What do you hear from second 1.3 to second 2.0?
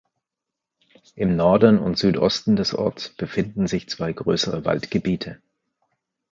Norden und